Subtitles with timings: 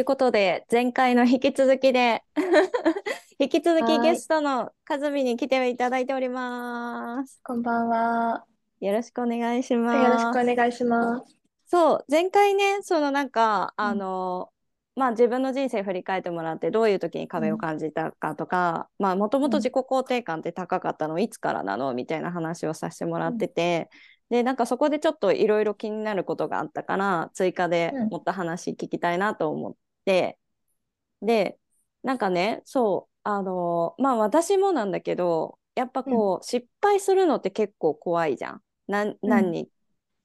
[0.00, 2.24] ということで、前回の引き続きで、
[3.38, 7.38] 引き続きゲストのかずみに来ていただいております。
[7.44, 8.46] こんばんは。
[8.80, 10.40] よろしくお願いしよろします。
[10.40, 11.36] くお願いします。
[11.66, 14.50] そう、前回ね、そのなんか、あの、
[14.96, 23.90] まあ自分の人生振り返ってもらって、どういう時に壁を感じたかとか、まあもともと自己肯定感って高かったのいつからなのみたいな話をさせてもらってて、
[24.30, 29.89] で、なんかそこでちょっといろいろ気になることがあったから、追加でうんもっと話聞きたいなと思って、
[31.22, 31.58] で、
[32.02, 38.62] なんかね、そう、あの、まあ私もなんだけど、やっぱこう、失敗するのって結構怖いじゃん。
[38.88, 39.70] 何に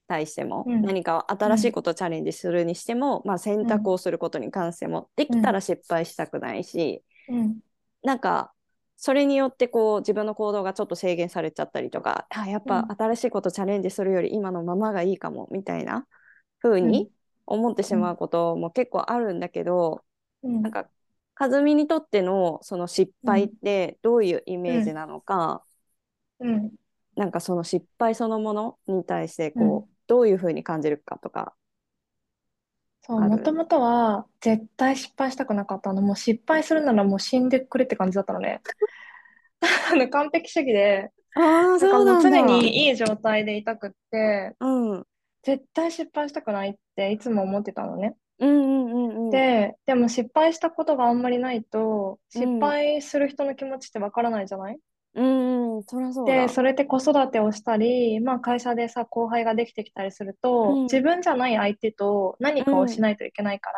[0.08, 0.82] 対しても、うん。
[0.82, 7.60] 何か新しいことをチャレンジするにしても、まあ選択をすることに関しても、できたら失敗したくないし、うん。
[8.02, 8.52] なんか
[8.96, 12.96] それによってこう自分の行動がちょっと制限されちゃったりとか、あやっぱうん。
[12.98, 16.06] 新しいことチャレンジするより今のままがいいかもみたいな
[16.62, 17.10] 風に
[17.46, 20.04] 思ってしまうことも結構あるんだけど、
[20.42, 20.88] うんなんか
[21.38, 25.64] 和美にとってのその失敗ってどういうイメージなのか、
[26.40, 26.72] うん。
[27.14, 31.56] なんかその失敗そのものに対してこう、うんどういう風に感じるかとか。
[33.02, 36.00] そう、もともとは絶対失敗したくなかったの。
[36.00, 38.62] もう失敗するならもう死んでくれって感じだったのね。
[39.92, 42.30] あの完璧主義で、ああそうなんだ。
[42.30, 45.06] 常にいい状態でいたくって、うん、うん
[45.46, 48.16] 絶対失敗したくないっていつも思ってたのね。
[48.40, 48.54] うんう
[48.94, 49.30] んうん。
[49.30, 54.78] で、でも失敗したことがあんまりないと、うん失敗する人の気持ちってわからないじゃない？
[55.14, 56.34] うんうん、そりゃそうだ。
[56.34, 63.70] で、それで子育てをしたり、まあ会社でさ、後輩ができてきたりすると、うん自分じゃない相手と何かをしないといけないか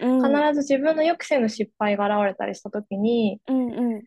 [0.00, 4.02] ら、うん、必ず自分の予期せぬ失敗が現れたりした時に、うんうん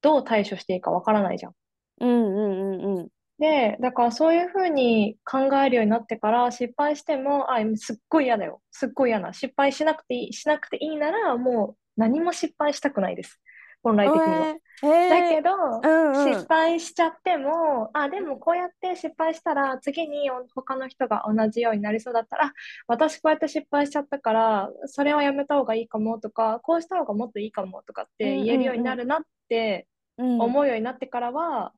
[0.00, 1.52] どう対処していいかわからないじゃん。
[2.00, 3.08] うんうんうんうん
[3.44, 8.62] で、だからそういうふうに考えるようになってから、失敗しても、あ、すっごい嫌だよ。
[8.70, 9.34] すっごい嫌な。
[9.34, 13.38] 失敗しなくていい、しなくていいなら、もう何も失敗したくないです。
[13.82, 14.46] 本来的には。
[14.48, 15.50] えーえーだけど、
[15.82, 22.52] うんうん失敗しちゃっても、あ、でもこうやって失敗したら、次に他の人が同じようになりそうだったら、あ
[22.86, 31.72] 私こうやって失敗しちゃったから、それはやめた方がいいかもとか、こうした方がもっといいかもとかって言えるようになるなってうん思うようになってからは、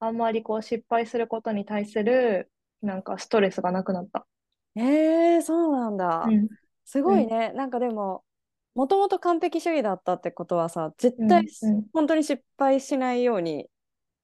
[0.00, 2.50] あんまりこう失敗することに対する、
[2.82, 4.26] なんかストレスがなくなった。
[4.76, 6.24] えー、そうなんだ。
[6.28, 6.48] うん。
[6.84, 7.52] すごいね。
[7.54, 8.22] なんかでも、
[8.74, 13.68] もともと完璧主義だったってことはさ、絶対うんうん本当に失敗しないように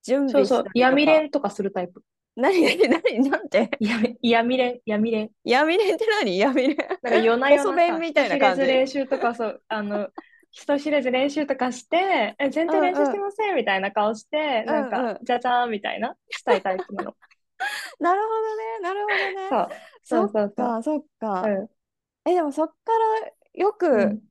[0.03, 0.65] 準そうそう。
[0.73, 2.03] 闇練とかするタイプ。
[2.35, 3.69] 何何何なんて？
[3.79, 5.29] 闇闇練、闇練。
[5.43, 6.37] 闇練って何？
[6.37, 10.09] 闇練なんか夜な夜なみたいな感じ練習とか、そう、あの、
[10.51, 17.15] 人知れず練習とかして、え、全然練習してませんみたいな顔して、なんうんうんか、じゃじゃーんみたいな、したいタイプなの。
[17.99, 19.41] なるほどね、なるほどね。
[19.49, 20.75] そう、そうそうそう。
[20.75, 21.53] か、そっか。
[21.59, 21.69] うん
[22.25, 22.75] え、でもそっか
[23.25, 24.21] らようくん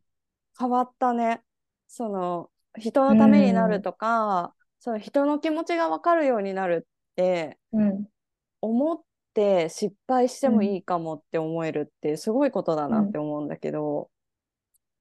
[0.59, 1.45] 変わったね。
[1.89, 8.09] その人のためになるとか、その人の気持ちが分かるようになるってうん
[8.61, 9.03] 思っ
[9.35, 14.11] て失敗してもいいかもって思えるってすごいことだなって思うんだけど、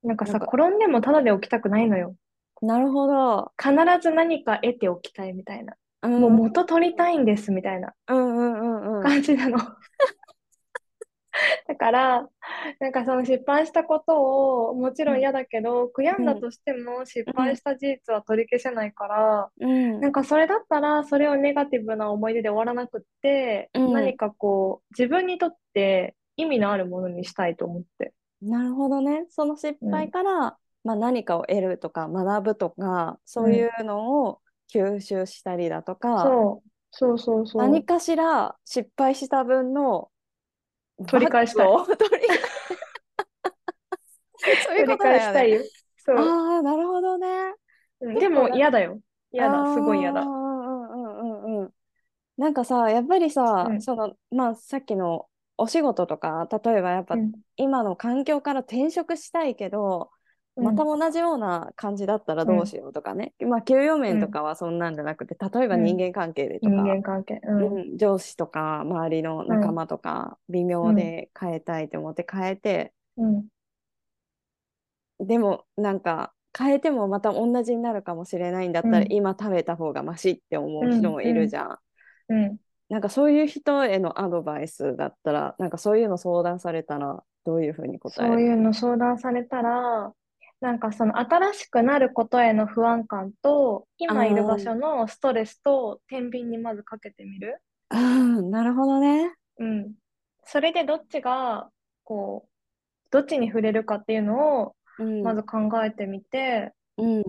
[0.03, 2.15] なんかさ、なんか転んでもただで起きたくないのよ。
[2.61, 3.51] なるほど。
[3.57, 5.75] 必ず何か得ておきたいみたいな。
[6.01, 9.03] うんもう元取りたいんですみたいなうんうんうんうん。
[9.03, 9.57] 感じなの。
[11.67, 12.29] だから、
[12.79, 28.13] なんかその失敗したことをもちろん嫌だけど、悔やんだとしても失敗した事実は取り消せないから、うんなんかそれだったらそれをネガティブな思い出で終わらなくって、うん何かこう自分にとって意味のあるものにしたいと思って。
[28.41, 29.25] なるほどね。
[29.29, 34.41] その失敗から、まあ、何かを得るとか学ぶとかそういうのを
[34.73, 37.63] 吸収したりだとか、そう、そうそうそう。
[37.63, 40.09] 何かしら失敗した分の
[41.07, 41.67] 取り返したい
[44.39, 45.19] そういう取りことだよね。
[45.19, 45.61] 返したいよ。
[45.97, 46.17] そう。
[46.17, 47.27] ああ、なるほどね。
[48.01, 49.01] うんでも嫌だよ。
[49.31, 51.73] 嫌だ、すごい嫌だうんうんうんうん。
[52.37, 55.28] なんかさ、やっぱりさ、うんその、まあ、さっきの
[55.59, 60.11] お仕事とか、例えばやっぱうん今の環境から転職したいけど、
[60.55, 67.39] また同じような感じだったらどうしようとかね、まあ給与面とかはそんなんじゃなくて、例えば人間関係でとか、人間関係。
[67.43, 67.75] うん。
[67.75, 73.49] うん上司とか周りの仲間とか、微妙で変えたいと思って変えて、うん。
[75.19, 81.79] でもなんか変えてもまた同じになるかもしれないんだったら、うん今食べた方がマシって思う人もいるじゃん。
[82.29, 82.59] うん。
[82.89, 90.11] なんかそういう人へのアドバイスだったら、なんかそういうの相談されたら、どういうふうに答えるそういうの相談されたら、
[90.59, 97.61] なんかその新しくなることへの不安感と、今いる場所のストレスと天秤にまずかけてみる？
[97.89, 97.97] ああ、
[98.41, 99.35] なるほどね。
[99.59, 99.93] うん。
[100.43, 101.69] それでどっちが、
[102.03, 102.49] こう、
[103.11, 107.23] どっちに触れるかっていうのをうんまず考えてみて、うん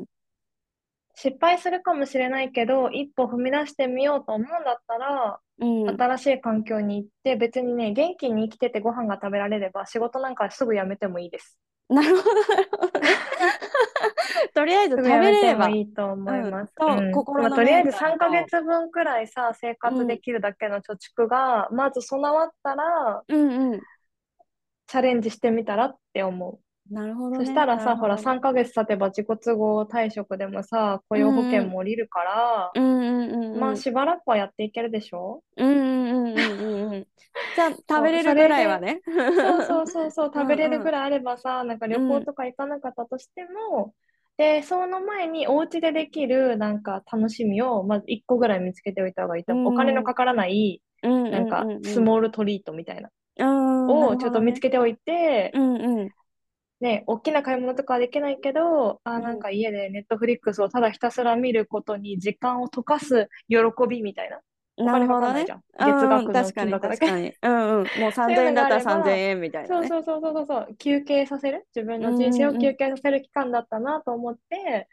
[1.14, 5.96] 失敗するかもしれないけど、一歩踏み出してみようと思うんだったら、うん。
[5.96, 11.58] 新しい環境に行って、別にね、元気に生きててご飯が食べられれば、仕事なんかすぐ辞めてもいいです。
[11.88, 12.92] なるほどなるほど。
[14.54, 15.68] とりあえず食べれれば。
[15.68, 16.72] もいいと思います。
[16.80, 17.12] うん。
[17.12, 17.42] とうん。
[17.42, 23.80] まあとりあえず3メンタルとヶ月分くらいさ、生活できるだけの貯蓄が、まず備わったら、うんうん。
[24.86, 26.69] チャレンジしてみたらって思う。
[26.90, 27.37] なるほどね。
[27.38, 28.22] そしたらさ、ほら、なるほど。
[28.22, 32.82] 3ヶ月経てば自己都合退職でもさ、雇用保険も降りるから、うん。
[32.82, 35.42] うんうんうんまあしばらくはやっていけるでしょ？
[35.56, 37.06] うんうんうんうんうんうん。
[37.54, 39.02] じゃあ食べれるぐらいはね。
[39.40, 40.78] そうそうそうそう、食べれうんうん。
[40.78, 43.94] るぐらいあればさ、なんか旅行とか行かなかったとしても、
[44.37, 49.64] で、その前にお家でできるなんか楽しみをまず1個ぐらい見つけておいた方がいいと思う。
[49.66, 53.10] うんお金のかからない、ななんかスモールトリートみたいな。
[53.88, 56.10] ををちょっと見つけておいて、うんうん
[56.80, 59.22] ね、大きな買い物とかはできないけど、あ、うん。
[59.22, 63.56] なんか家でネットフリックスをただひたすら見ることに時間を溶かす喜
[63.88, 64.40] びみたいな。
[64.76, 65.46] なるほどね。
[65.78, 68.00] 月額の確かに金額だけうんうん。
[68.00, 69.88] もう3000円だったら3000円みたいなね。
[69.88, 71.66] そうそうそうそうそう、休憩させる。
[71.74, 74.88] 自分の人生を休憩させる期間だったなと思って、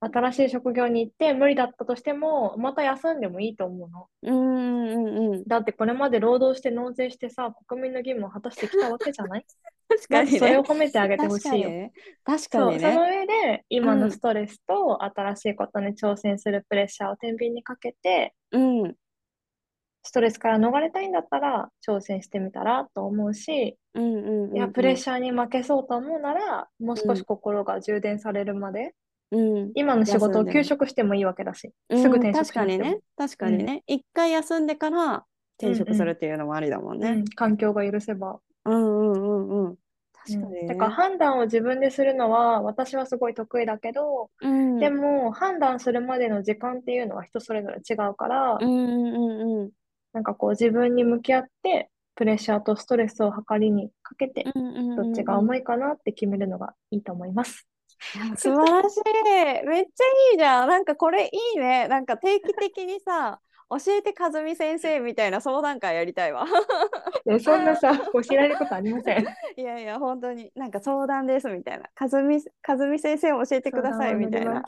[0.00, 4.06] 新しい職業に行って無理だったとしても、また休んでもいいと思うの。
[4.22, 5.44] うんうんうんうん。
[5.44, 9.44] だってこれまで労働して納税してさ、国民の義務を果たしてきたわけじゃない？
[9.88, 10.38] 確かにね。
[10.38, 11.90] それを褒めてあげてほしいよ。
[12.24, 12.78] 確かにね。
[12.78, 14.00] その上で今うん。
[14.00, 18.96] のストレスと新しいことに挑戦するプレッシャーを天秤にかけて、うん。
[20.04, 24.56] ストレスから逃れたいんだったら挑戦してみたらと思うし、うんうんうんうん。
[24.56, 28.94] いや、プレッシャーに負けそうと思うなら、もう少し心が充電されるまで、
[29.30, 29.36] う
[29.66, 29.72] ん。
[29.74, 32.98] 今の仕事を休職してもいいわけだし、うんすぐ転職確かにね。
[33.16, 33.82] 確かにね。
[33.86, 35.24] 一回休んでから
[35.60, 38.40] 転職するっていうのもありだもんうねん環境が許せば。
[38.64, 39.76] うんうんうんうん。
[40.12, 40.66] 確かにね。
[40.68, 44.78] だから判断を自分でするのは私はすごい得意だけど、うん。
[44.78, 49.70] でも判断するまでの時間っていうのは人それぞれ違うから、うんうんうんうん。
[50.12, 54.96] なんかこう自分に向き合ってプレッシャーとストレスを測りにかけて、うんうんうんうん。
[54.96, 57.66] どっちが重いかなって決めるのがいいと思います。
[58.36, 59.02] 素晴らしい。
[59.66, 60.68] めっちゃいいじゃん。
[60.68, 61.88] なんかこれいいね。
[61.88, 63.40] なんか定期的にさ、
[63.70, 66.46] 教えて和美先生みたいな相談会やりたいわ。
[67.26, 69.18] でそんなさ、教えられることありません。
[69.56, 71.84] いやいや、本当になんか相談ですみたいな。
[72.00, 74.62] 和美和美先生を教えてくださいみたいな。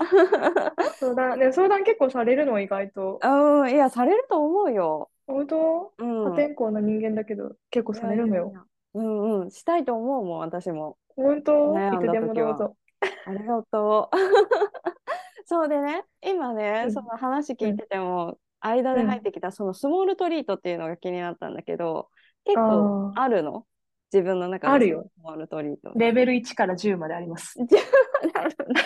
[0.98, 3.20] 相談、ね、相談結構されるの意外と。
[3.22, 5.08] うん、いや、されると思うよ。
[5.26, 5.92] 本当？
[5.96, 6.24] うん。
[6.24, 8.34] 破天荒な人間だけど、結構されるのよ。
[8.34, 8.60] いやいやいや。
[8.92, 9.50] うんうん。
[9.50, 10.98] したいと思うもん、私も。
[11.16, 11.74] 本当？
[11.74, 12.76] いつでもどうぞ。
[13.26, 14.16] ありがとう。
[15.46, 22.08] そうでね、今ね、うんその話聞いてても、間で入ってきたそのスモールトリートっていうのが気になったんだけど、
[22.44, 23.66] 結構あるの？
[24.12, 25.92] 自分の中であるよスモールトリート。
[25.96, 27.58] レベル1から10まであります。
[28.34, 28.80] なるほど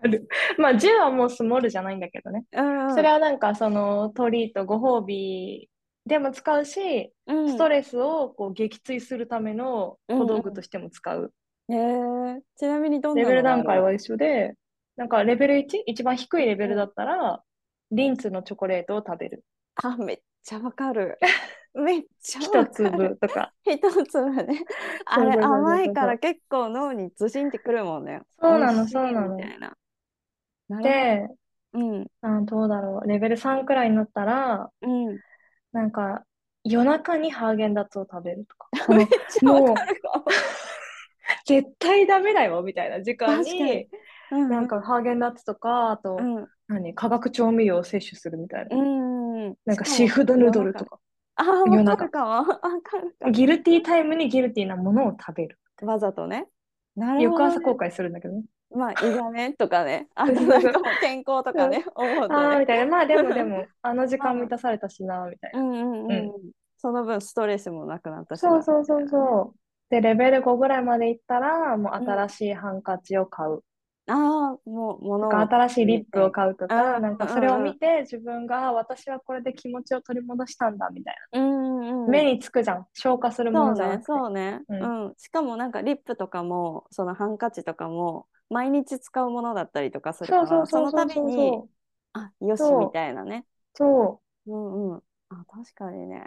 [0.00, 0.28] ある。
[0.58, 2.44] まあ10はもうスモールじゃないんだけどね。
[2.52, 5.70] うんそれはなんかそのトリート、ご褒美
[6.04, 11.32] でも使うし、うんストレスをこう撃墜するための小道具としても使う。
[11.68, 14.54] へーちなみにどんなレベル段階は一緒で、
[14.96, 15.82] なんかレベル 1?
[15.86, 17.42] 一番低いレベルだったら、
[17.90, 19.44] リンツのチョコレートを食べる。
[19.76, 21.18] あ、めっちゃわかる。
[21.74, 22.90] めっちゃ一わかる。
[22.90, 23.52] 粒とか。
[23.64, 24.64] 一粒ね。
[25.06, 28.22] あれ甘いから結構脳にズシンってくるもんね。
[28.40, 29.76] そうなのそうなのみたいな。
[30.82, 31.28] で、
[31.74, 32.06] うん。
[32.22, 33.08] あどうだろう。
[33.08, 35.18] レベル3くらいになったら、うん。
[35.72, 36.24] なんか
[36.64, 38.68] 夜中にハーゲンダッツを食べるとか。
[38.92, 40.00] めっちゃわかる。
[41.46, 43.88] 絶対ダメだよみたいな時間にに、
[44.30, 46.46] うんなんかハーゲンダッツとか、あと、うん。
[46.68, 48.76] 何、化学調味料を摂取するみたいな。
[48.76, 49.54] うん。
[49.64, 50.98] なんかシーフードヌードルとか。
[51.36, 52.44] あ夜中か
[53.22, 53.30] も。
[53.30, 55.58] ギルティータイムにギルティーなものを食べる。
[55.80, 56.46] わざとね。
[56.94, 57.54] なるほ翌ど、ね。
[57.54, 58.42] 朝後悔するんだけどね。
[58.70, 60.08] まあ、 胃がね、とかね。
[60.14, 62.60] あとなんか健康とかね、思うとああ、ね。
[62.60, 62.86] みたいな。
[62.86, 65.60] まあでもでも、あの時間満たされたしな、みたいな。
[65.60, 66.10] うんうんうん。
[66.10, 66.34] う
[66.76, 69.08] その分ストレスもなくなったしそうそうそうう。
[69.08, 69.58] そう。
[69.90, 73.62] で、レベル5ぐらいまでいったら、もううん新しいハンカチを買う。
[74.06, 74.12] あ
[74.66, 82.12] あ、もう、もの新しいリップを買うとか、うんなんかそれを見て自分が、あ私はこれで気持ちを取り戻したんだ、みたいうんうんうな。
[82.20, 82.24] ん。
[82.24, 82.88] 目につくじゃん。
[82.94, 84.22] 消化するもそうねのじゃなく、て。
[84.22, 84.60] そうね。
[84.68, 85.14] ううん。
[85.16, 91.74] しかもなんかリップとかも、そのハンカチとかも、毎日使うものだったりとかするそうから、そうそうその度に、そう。
[92.12, 93.46] あ、よし、そうみたいなね。
[93.74, 94.22] そう。
[94.46, 95.02] うんうん。
[95.30, 96.24] あ、確かにね。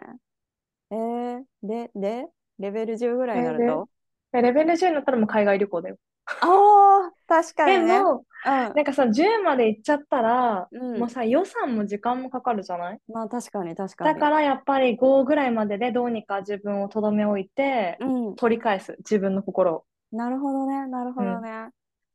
[0.92, 2.28] えー、で、で、
[2.60, 3.90] レベル10ぐらいになると？
[4.32, 5.98] でレベル10になったらもう海外旅行だよ。
[6.26, 8.02] ああ、確かでにね。
[8.02, 13.00] も、なんかさ、10まで行っちゃったら、うんもうさ、予算も時間もかかるじゃない？
[13.12, 14.14] まあ確かに確かに。
[14.14, 19.84] だからやっぱり5ぐらいまででどうにか自分をとどめ置いて、うん、取り返す、自分の心を。
[20.16, 21.70] なるほどね、なるほどね。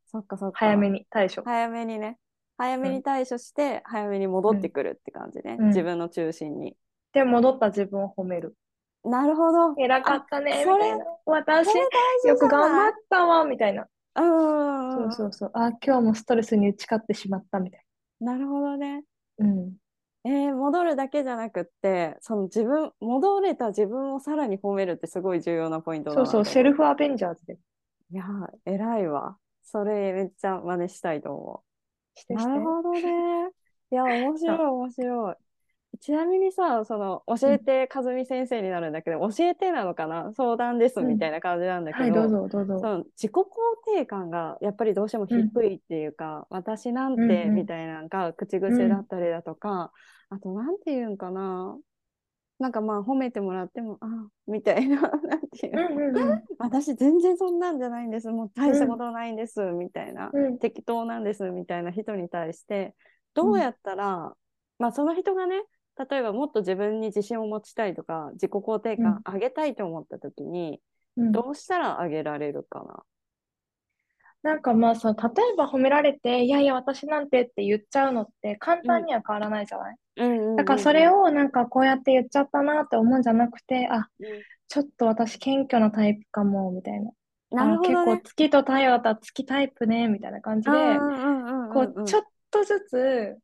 [0.07, 0.59] そっかそっか。
[0.61, 1.43] 早めに対処。
[1.45, 2.17] 早めにね。
[2.57, 5.57] 早めに対処して、早めに戻ってくるって感じね。
[5.59, 6.75] うん自分の中心に。
[7.13, 8.55] で、戻った自分を褒める。
[9.11, 9.75] なるほど。
[9.81, 11.05] 偉かったね、みそれたいな。
[11.27, 11.69] 私、
[12.27, 13.87] よく頑張ったわ、みたいな。
[14.15, 15.03] うん。
[15.03, 15.51] そうそうそう。
[15.55, 17.85] あ、今日もストレスに打ち勝ってしまった、みたい
[18.21, 19.05] なるほどね。
[19.39, 19.47] な。
[19.47, 19.77] うん。
[20.25, 27.59] えー戻るだけじゃなくって、その自分、戻れた自分をさらに褒めるってすごい重要なポイントだなそうそう、シェルフアベンジャーズで。
[28.11, 29.39] いやー、偉いわ。
[29.63, 31.63] それめっちゃ真似したいと思
[32.17, 32.21] う。
[32.21, 32.49] してして。
[32.49, 33.51] なるほどね。
[33.91, 35.37] いや、面白い、面白い。
[36.01, 40.33] ちなみにさ、その、教えて、和美先生になるんだけど、教えてなのかな？
[40.35, 41.09] 相談ですうん。
[41.09, 42.79] みたいな感じなんだはい、けど、どうぞ、どうぞ。
[42.81, 43.45] その自己肯
[43.97, 47.29] 定感がやっぱりどうしても低いっていうか、私なんうんうん。
[47.29, 49.93] てみたいなのが口癖だったりだとか、
[50.31, 51.79] あとなんていうんかな？
[52.59, 54.07] なんかまあ褒めてもらってもあ
[54.47, 56.43] みたいな なんていううんの、うんうん。
[56.59, 58.29] 私全然そんなんじゃないんです。
[58.31, 60.59] もう大したことないんです、みたいな、うん。
[60.59, 62.95] 適当なんですみたいな人に対して
[63.35, 64.35] どうやったら、
[64.79, 65.63] まあその人がね
[65.99, 70.81] 例えばもっと自分に自信を持ちたいとか自己肯定感上げたいと思った時に、
[71.17, 71.33] うん。
[71.33, 73.03] どうしたら上げられるかな？
[74.43, 79.97] なんかまあその例えば褒められて、いやいや私なんてって言っちゃうのって簡単には変わらないじゃない、
[80.57, 84.43] だからそれを、をなんかこうやって言っちゃったなって思うんじゃなくて、あ、うん。
[84.69, 87.11] ちょっと私謙虚なタイプかも、みたいな。
[87.53, 87.97] あ、なるほどね。
[87.97, 90.77] 結構月と太陽だったら月タイプね、みたいな感じで、
[91.73, 93.39] こうちょっっとずつ、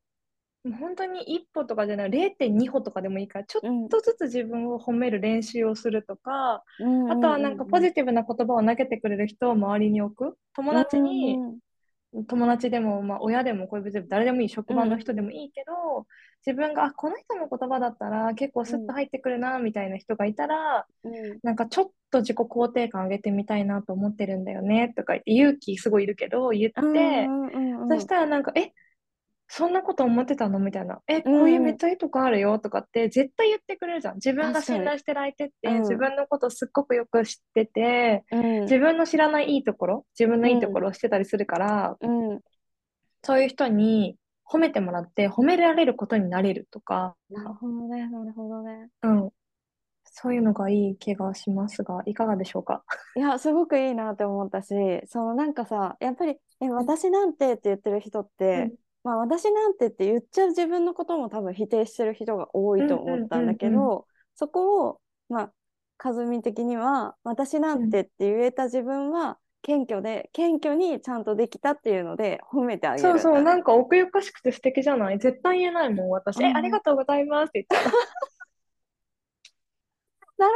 [0.64, 6.64] もう本当に一歩とかじゃない、0.2歩とかでもいいから、ちょっとずつ自分を褒める練習をするとか、
[7.06, 10.38] あとはなんかポジティブな言葉を投げてくれる人を周りに置く。
[10.54, 11.42] 友達に、
[12.28, 16.06] 友達でも、まあ、親でも恋人でも誰でもいい、職場の人でもいいけど、
[16.46, 20.86] 自分が、あ、この人の言葉だったら結構スッと入ってくるな、みたいな人がいたら、
[21.42, 27.32] なんかちょっと自己肯定感上げてみたいなと思ってるんだよね、とか言って、勇気すごいいるけど、言って、
[27.88, 28.72] そしたらなんか、え、
[29.54, 30.58] そんなこと思ってたの？
[30.58, 31.02] みたいな。
[31.06, 34.14] え、こういうめっちゃいいとこあるよとかって絶対言ってくれるじゃん。
[34.14, 38.24] 自分が信頼してる相手って、自分のことすっごくよく知ってて、
[38.62, 41.98] 自分の知らないいいところ、自分のいいところをしてたりするから、
[43.22, 44.16] そういう人に
[44.50, 47.14] 褒めてもらって褒められることになれるとか。
[47.28, 48.88] なるほどね、なるほどね。
[49.02, 49.30] うん。
[50.04, 52.84] そういうのがいい気がしますが、いかがでしょうか？
[53.16, 54.74] いや、すごくいいなって思ったし、
[55.08, 58.72] そのなんかさ、やっぱり、え、私なんてって言ってる人って、
[59.04, 65.52] まあ私なんてって言っちゃう自分のことも多分否定してる人が多いと思ったんだけど、そこを、まあ、
[66.02, 75.18] 和美的には、私なんてって言えた自分は、謙虚で、謙虚にちゃんとできたっていうので褒めてあげる、そうそう、なんか奥ゆかしくて素敵じゃない？
[75.18, 76.38] 絶対言えないもん、私。
[76.38, 77.96] うん、え、ありがとうございますって言ってた。
[80.42, 80.54] なる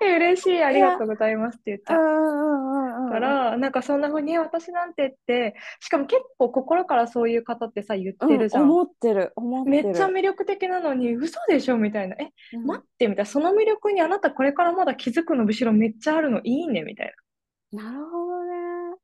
[0.00, 0.16] ほどね。
[0.16, 1.94] 嬉しい、ありがとうございますって言った。
[1.94, 8.64] から、なんかそんなふうに、私なんてって、しかも結構心からそういう方ってさ、言ってるじゃん。
[8.64, 9.84] うん、思ってる、思ってる。
[9.84, 12.16] めっちゃ魅力的なのに、嘘でしょみたいな。
[12.16, 13.30] え、うん、待って、みたいな。
[13.30, 16.40] その魅力にあなたこれからまだ気づくの後ろめっちゃあるの？
[16.42, 17.12] いいね、みたい
[17.72, 17.84] な。
[17.84, 18.96] なるほどね。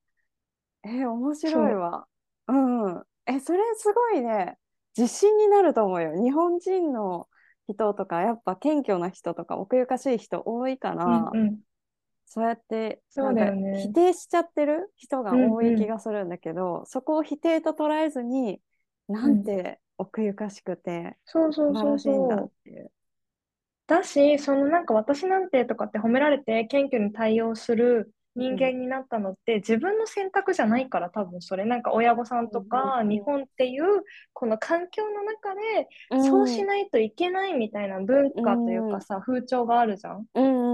[0.85, 2.07] え、面白いわ。
[2.49, 3.03] ううん。
[3.27, 4.57] え、それすごいね、
[4.97, 6.13] 自信になると思うよ。
[6.23, 7.27] 日本人の
[7.69, 11.59] 人とか、やっぱ謙虚な人とか、奥ゆかしい人多いから、うんうん、
[12.27, 18.61] そうやってそうだよ、ね、否定しちゃってる人が多い気がするんだけど、うんうん、そこを否定と捉えずに、
[19.09, 22.53] なんて奥ゆかしくて、そうそうそうそう。
[23.87, 31.65] だし、そのなんか私なんてとかって褒められて謙虚に対応する人間になったのって、うん、自分の選択じゃないから多分それ。
[31.65, 33.85] なんか親御さんとか日本っていう
[34.33, 40.27] この環境の中でそうしないといけないみたいな文化というかさ、風潮があるじゃん。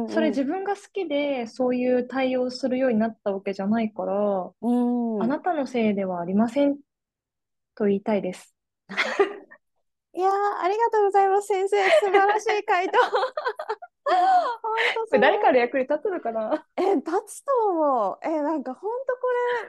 [0.09, 6.77] それ自分が好きでそういう対応するようになったわけじゃないから、うん、あなたのせいではありません
[7.77, 8.55] と言いたいです。
[10.15, 11.77] いやありがとうございます先生。
[12.01, 12.99] 素晴らしい回答
[15.11, 16.67] これ誰かの役に立つのかな？
[16.77, 18.19] え立つと思う。
[18.23, 19.21] えなんか本当こ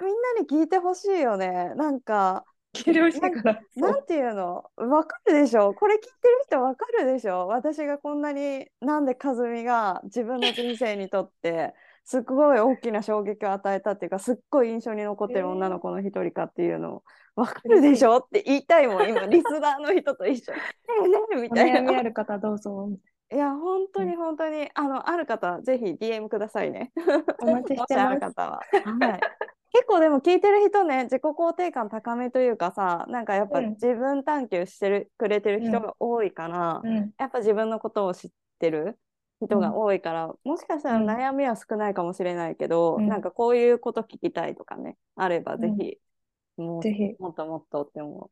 [0.02, 1.74] れみんなに聞いてほしいよね。
[1.75, 3.60] なんか聞いてほしいから。
[3.75, 4.63] なんていうの？
[4.78, 5.74] わかるでしょ？
[5.74, 7.48] これ聞いてる人わかるでしょ？
[7.48, 11.74] 私がこんなになんで和美が自分の人生にとって
[12.06, 17.04] すっごい大きな衝撃を与えたっていうかすっごい印象に残ってる女の子の一人かっていうのを
[17.36, 18.18] わかるでしょ？
[18.18, 19.22] って言いたいもん今。
[19.28, 20.54] リスナーの人と一緒。
[20.54, 20.60] に
[21.12, 21.80] 「ねえねえ」みたいな。
[21.82, 22.90] お悩みある方どうぞ。
[22.92, 22.98] い
[23.30, 26.92] や本当に本当に、うん、あのある方ぜひ DM くださいね。
[27.42, 28.08] お待ちしてます。
[28.08, 28.62] ある方は。
[29.00, 29.20] はい。
[29.74, 37.12] 結構でも聞いてる人ね自己肯定感高めというかさなんかやっぱうん自分探求してる、くれてる人が多いから、うん。
[37.18, 39.00] やっぱ自分のことを知ってる
[39.42, 45.98] 人が多いから、もしかしたらうん悩みは少ないかもしれないけど、うんなんかこういうこと聞きたいとかねあればぜひ、
[46.58, 48.30] もうぜひもっともっとって思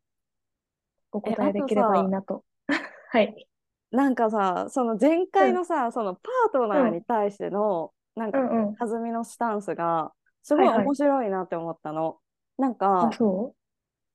[1.11, 2.43] お答えできればいいなと。
[3.09, 3.47] はい。
[3.91, 8.77] うなんかさその前回のさ、そのパートナーに対しての、なんかうんうん。
[8.79, 12.19] 和美のスタンスがすごいはいはい面白いなって思ったの。
[12.57, 13.19] なんか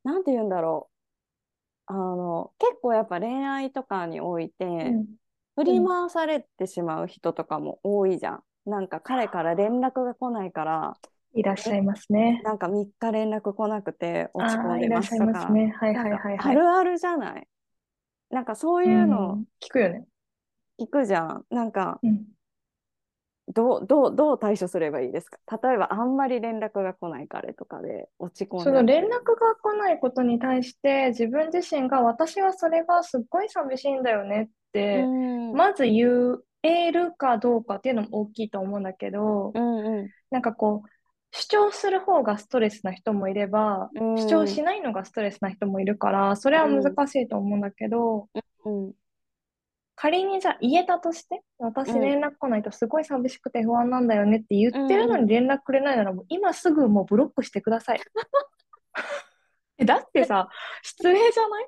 [0.04, 0.90] なんて言うんだろ
[1.88, 1.92] う。
[1.92, 5.16] あの、結構やっぱ恋愛とかにおいて、ううん。
[5.56, 8.44] 振り回されてしまう人とかも多いじゃん。
[8.66, 10.98] なんか彼から連絡が来ないから、
[11.34, 12.42] いらっしゃいますね。
[12.42, 15.68] なんか3日連絡来なくて落ち込ああ、んでますとか、ますね。
[15.78, 16.52] はいなんかはいはいはい。
[16.52, 17.48] あるあるじゃない？
[18.30, 20.04] なんかそういうのん聞くよね。
[20.80, 21.44] 聞くじゃん。
[21.50, 22.24] なんかうん。
[23.54, 25.38] どう、どう、どう対処すればいいですか？
[25.62, 40.88] 例えばあんまり連絡が来ない彼とかで落ち込んでその連絡が来ないことに対して自分自身が私はそれがすっごい寂しいんだよねって、うんまず言えるかどうかっていうのも大きいと思うんだけど、うんうんなんかこう
[41.38, 44.16] 主張する方がストレスな人もいれば、うん。
[44.16, 48.28] 主張しないのがストレスな人もいるからそれは難しいと思うんだけど、
[48.64, 48.92] うん。
[49.94, 55.26] 仮にじゃあ言えたとして私うん連絡来ないとすごい寂しくて不安なんだよねって言ってるのうんうん。
[55.26, 58.00] に連絡くれないならもう今すぐもうブロックしてください。
[59.78, 60.48] えだってさ
[60.82, 61.66] 失礼じゃない？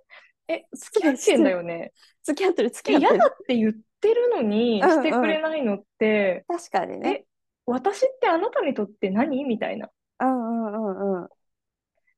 [0.48, 1.92] え付き合ってんだよね。
[2.22, 3.16] 付き合ってる付えき合ってる。
[3.16, 7.10] 嫌だって言ってるのにうんうんしてくれないのって、確かにね。
[7.10, 7.24] え
[7.68, 9.44] 私ってあなたにとって何？
[9.44, 9.88] みたいな。
[10.20, 11.28] うんうんうんうん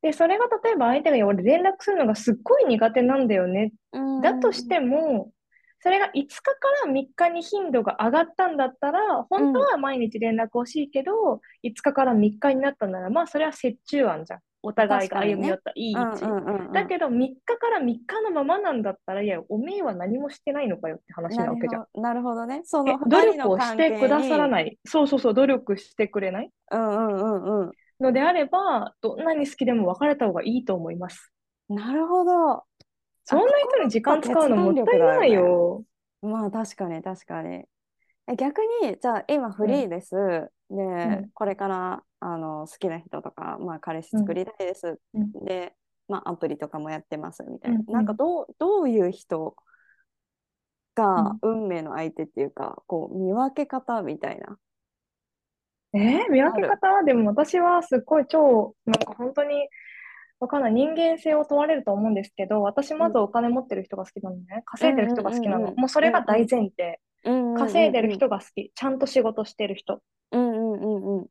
[0.02, 3.72] で、それが例えば相手が俺連絡するのがすっごい苦手なんだよね。
[3.92, 5.30] うんだとしても、
[5.80, 6.52] それが5日か
[6.86, 14.40] ら3日に頻度が上がったんだったら、本当は毎日連絡欲しいけど、5日から3日になったなら、まあそれは折衷案じゃん。
[14.62, 16.24] お互いが歩み寄ったいい位置。
[16.24, 21.86] うんうんうんうんだけど3日から3日のままなんだったら、いや、おめえは何もしてないのかよって話なわけじゃん。
[22.00, 22.62] なるほどね。
[22.64, 24.50] そえの努力をしてくださらい。
[24.50, 24.78] ない。
[24.84, 26.50] そうそうそう、努力してくれない？
[26.70, 27.72] うんうんうんうん。
[28.00, 31.32] のであれば、どんなに好きでも別れた方がいいと思います。
[31.68, 32.64] なるほど。
[33.24, 35.84] そんな人に時間使うのもったいないよ。
[36.22, 37.64] まあ確かに確かに。
[38.28, 40.14] え逆にじゃあ今フリーです。
[40.70, 45.00] で、んこれからあの好きな人とか、まあ、彼氏作りたいです。
[45.14, 45.74] うんで、
[46.08, 47.78] まあ、アプリとかもやってますみたいな。
[47.80, 49.62] うんうんなんかどうどういう人う
[50.94, 54.58] がん運命の相手っていうか、こう見分け方みたいな。
[55.92, 56.30] えー？
[56.30, 59.68] 見分け方はでも私はすっごい超、なんか本当に、
[60.40, 60.72] わかんない。
[60.72, 64.62] 人間性を問われると思うんですけど、私まずお金持ってる人が好きなのね。
[64.64, 65.74] 稼いでる人が好きなの。
[65.74, 67.00] もうそれが大前提。
[67.56, 68.38] 稼いでる人が。
[68.38, 68.72] が好き。
[68.74, 70.00] ちゃんと仕事してる人。
[70.32, 71.26] うんうんうんうん。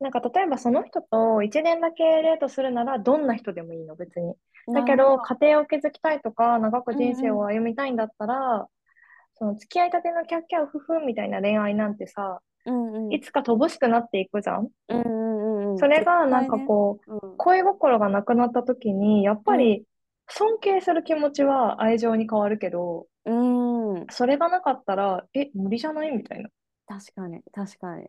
[0.00, 4.34] なんか例えばその人と一年だけデートするならどんな人でもいいの、別に。
[4.74, 8.66] だけど、家庭を築きたいとか、長く人生を歩みたいんだったら、
[9.38, 13.12] その付き合いたてのキャッキャウフフみたいな恋愛なんてさ、うんうん。
[13.12, 14.68] いつか乏しくなっていくじゃん？
[14.88, 15.78] うんうんうんうん。
[15.78, 19.84] それがなんかこう、絶対ね恋心がなくなった時に、やっぱり
[20.28, 26.10] 尊敬する気持ちは愛情に変わるけど、うん、うん、それがなかったら、え、無理じゃない？
[26.10, 26.50] みたいな。
[26.88, 28.06] 確かに確かに。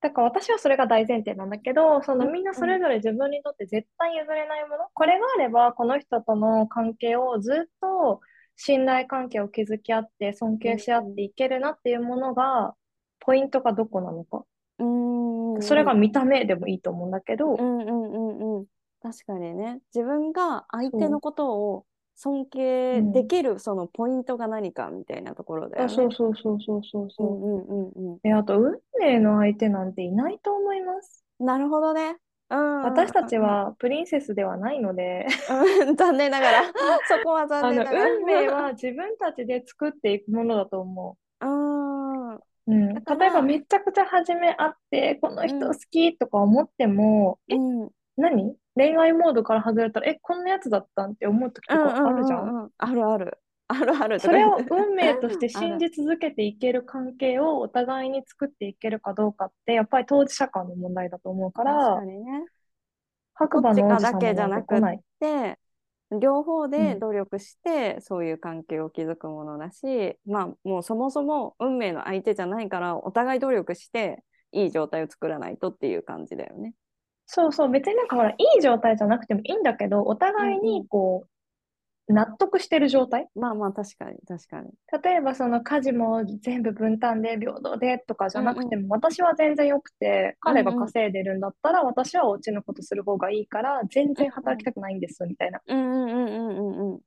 [0.00, 2.32] だから私はそれが大前提なんだけど、そのうん。
[2.32, 8.20] みんなそれぞれ自分にとって絶対譲れないもの、これがあればこの人との関係をずっと
[8.56, 12.74] 信頼関係を築き合って尊敬し合っていけるなっていうものが、
[13.20, 14.44] ポイントがどこなのか。
[14.78, 15.62] うん。
[15.62, 17.54] それが見た目でもいいと思うんだけど。
[17.54, 18.66] う、んうんうんうん。
[19.02, 19.80] 確かにね。
[19.94, 21.84] 自分が相手のことを
[22.20, 25.86] 尊敬できるそのポイントが何かみたいなところだよね。
[25.86, 27.26] あそうそうそうそうそううそう。
[27.26, 31.24] んうんうんうえ、あと、運命の相手なんていないと思います。
[31.40, 31.44] ん。
[31.44, 32.16] なるほどね。
[32.50, 35.26] うん私たちはプリンセスではないので、
[35.86, 36.62] うん残念ながら
[37.06, 38.14] そこは残念ながら。
[38.14, 42.40] 運命は自分たちで作っていくものだと思うんう。
[42.66, 42.94] うん。
[42.94, 48.54] だから例えば、めちゃくちゃ初め会って、この人好きとか思っても、え、うん何？
[48.76, 52.70] 恋愛モードから外れたら、え、こんなやつだったんって思う時とかあるじゃん？
[52.76, 53.38] あるある。
[53.70, 62.46] あるあるとそれを運命として信じ続けていける関係をお互いに作っていけるかどうかって、やっぱり当事者間の問題だと思うか、確からにね。
[63.34, 65.58] 白馬の王子どっちかだけじゃ様なくて
[66.18, 76.72] 両方でうん努力してそういう関係を築くものだし、まあもうそもそも運命の相手じゃないからお互い努力していい状態を作らないとっていう感じだよね。
[77.30, 81.26] そうそう、別になんかほら、いい状態じゃなくてもいいんだけど、お互いにこ
[82.08, 84.70] う、納得してる状態まあまあ、確かに、確かに。
[85.04, 95.60] 例えばその家事も全部分担で平等でとかじゃなくてうも、私は全然よくて、彼が稼いでるんだったら、私はお家のことする方がいいから、全然働きたくないんです、みたいな。
[95.66, 97.00] うんうんうんうんうんうん。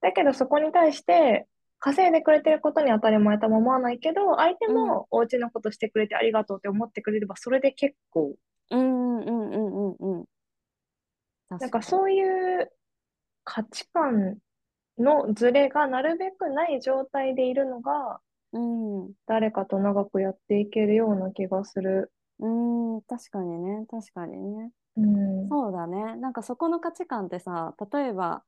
[0.00, 1.46] だけどそこに対して、
[1.80, 8.36] 稼いでくれてることに当たり前とも思わないけど、相手もお家のことしてくれてありがとうって思ってくれれば、それで結構、
[8.72, 10.24] うんうんうんうんうんうん。
[11.48, 12.72] なんかそういう
[13.44, 14.38] 価値観
[14.98, 18.20] のズレがなるべくない状態でいるのが、
[18.52, 19.12] うん。
[19.26, 22.12] 誰かと長くやっていけるような気がする。
[22.38, 24.72] うん、確かにね、確かにね。
[24.96, 25.48] うん。
[25.48, 26.16] そうだね。
[26.16, 28.44] なんかそこの価値観ってさ、例えば、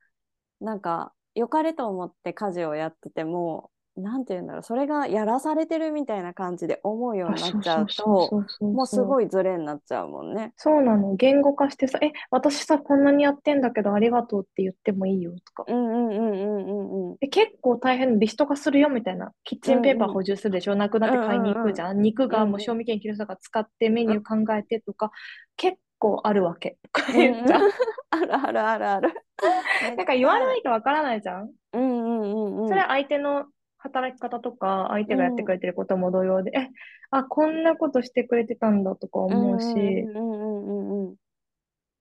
[0.60, 9.00] なんか、良かれと思って家事をやってても、なんて言うんだろう、それがやらされてるみたいな感じで思うようあ、になっちゃうと、もうす。
[9.00, 10.52] ごいズレになっちゃうもんね。
[10.56, 11.14] そうなの。
[11.14, 15.64] 言語化してさ、え、私さ、こんなにやってんだけどありがとうって言ってもいいよとか。
[15.68, 17.16] うんうんうんうんうんうん。
[17.20, 19.32] で、結構大変リスト化するよみたいな。
[19.44, 20.74] キッチンペーパー補充するでしょ。
[20.74, 22.02] なくなって買いに行くじゃん。
[22.02, 25.12] 肉がもう賞味期限切る人が使ってメニュー考えてとか、
[25.56, 26.78] 結構あるわけ。
[26.82, 27.70] とか言っちゃう。
[28.10, 29.14] あるあるあるある。
[29.96, 31.50] なんか言わないとわからないじゃん。
[31.72, 32.68] うんうんうんうん。
[32.68, 33.46] それは相手の
[33.84, 36.70] 働き方とか、相手がやってくれてることも同様で、え、
[37.10, 41.16] あ、こんなことしてくれてたんだとか思うし、うんうんうんうんうん。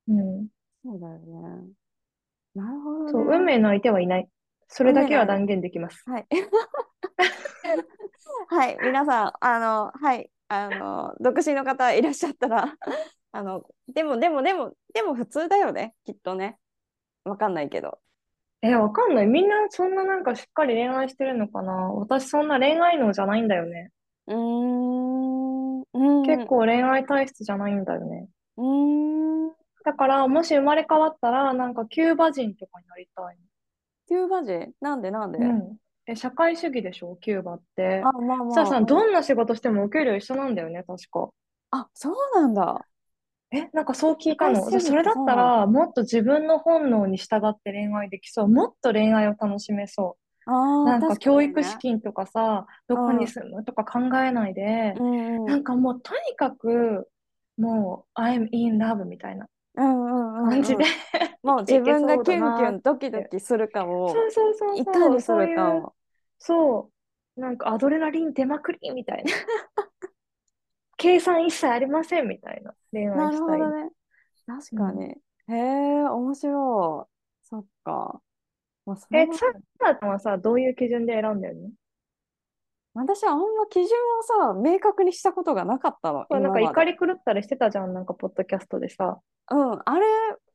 [0.08, 0.48] うん。
[0.84, 1.68] そうだよね。
[2.56, 3.38] なるほどそう、ね。
[3.38, 4.30] 運命の相手はいない。
[4.70, 6.10] それだけは断言できます。
[6.10, 6.28] はい。
[8.48, 12.78] はい、皆さん、あの、はい、あの、独身の方いらっしゃったら、
[13.34, 16.58] あの、でも、でも、でも、でも普通だよね、きっとね。
[17.26, 18.00] わかんないけど。
[18.66, 19.28] え、わかんない。
[19.28, 21.74] みんなそんななんかしっかり恋愛してるのかな？
[21.92, 23.92] 私そんな恋愛脳じゃないんだよね。
[24.28, 28.30] うーん、うん、結構恋愛体質じゃないんだよね。
[28.56, 33.38] うーん、だから、もし生まれ変わったら、なんかキューバ人とかになりたい
[34.08, 34.74] キューバ人？
[34.80, 35.12] なんで？
[35.12, 35.50] なんで、の。
[35.50, 35.78] うん。
[36.06, 37.18] え、社会主義でしょ？
[37.18, 38.02] キューバって。
[38.06, 41.30] あ、まあまあ、さあさ、うんどんな仕事してもお給料一緒なんだよね、確か。
[41.72, 42.86] あ、そうなんだ。
[43.54, 44.64] え、なんかそう聞いたの？
[44.80, 48.48] それだったら、もっと自分の本能に従って恋愛できそう。
[48.48, 50.52] もっと恋愛を楽しめそう。
[50.52, 57.08] ああ、なんか教育資金とかさ、どこに住むとか考えないで、うんうん、なんかもうとにかく、
[57.58, 60.86] もう、I'm in love みたいな感じで、
[61.44, 65.94] もう自分がキュンキュンドキドキするかをそうそうそういそう、かにするかを。
[66.40, 66.90] そ
[67.38, 69.32] う、なんかアドレナリン出まくりみたいな。
[71.04, 73.60] 計算一切ありませんみたいな恋な愛したい。
[73.60, 73.90] るほどね。
[74.48, 75.06] 確かに。
[75.50, 77.44] へえ、面白い。
[77.44, 78.22] そっか。
[78.86, 79.46] まあ、え、はさ
[79.86, 81.70] やたんはさ、どういう基準で選んでるの？
[82.94, 83.90] 私はあんま基準を
[84.54, 86.62] さ、明確にしたことがなかったの、なんか。
[86.62, 89.20] 怒り狂ったりしてたじゃん、なんかポッドキャストでさ。
[89.52, 90.06] うん、あれ、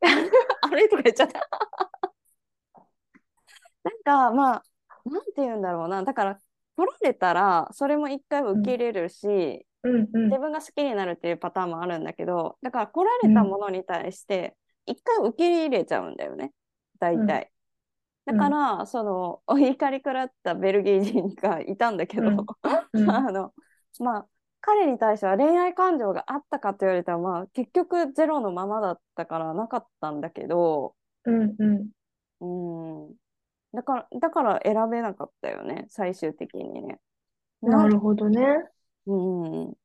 [0.63, 1.47] あれとか言っちゃった。
[3.85, 4.63] なんか、まあ、
[5.05, 6.03] なんて言うんだろうな。
[6.03, 6.39] だから、
[6.77, 16.53] 取られたら、それも一回受け入れるし、うんうん自分が好きになるっていうパターンもあるんだけど、だから来られたものに対して、一回受け入れちゃうんだよね、
[16.99, 17.43] 大体。
[17.43, 17.59] うん
[18.29, 22.37] だから、その、お怒り食らったベルギー人がいたんだけど、うん
[22.93, 23.55] うんあの、
[24.01, 24.29] まあ、
[24.61, 33.07] 彼に対しては恋愛感情があったかと言われたら、まあ、結局ゼロのままだったからなかったんだけど、うんうん。
[33.07, 33.15] うん。
[33.73, 37.01] だから、だから選べなかったよね、最終的にね。
[37.63, 38.69] なるほどね。
[39.09, 39.79] うん。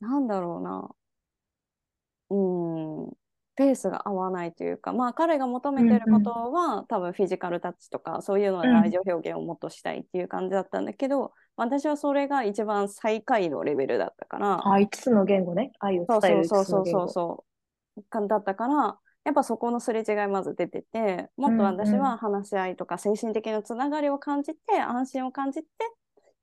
[0.00, 0.94] なんだろうな。
[2.30, 3.16] うん。
[3.56, 15.72] ペースが合わないというか、まあ彼が求めてることは、多分フィジカルタッチとかそういうのでうん愛情表現をもっとしたいっていう感じだったんだけど、私はそれが一番最下位のレベルだったから、あ、5つの言語ね。
[15.80, 17.08] 愛をそう伝える5つの言そうそうそうそう語。
[17.08, 17.44] そ
[17.96, 25.68] うかだったからやっぱそこのすれ違いまず出ててもっと私うんうんは話し合いとか精神的なつながりを感じて安心を感じて